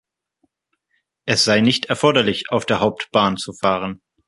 [1.27, 4.01] Es sei nicht erforderlich, auf der Hauptbahn zu fahren.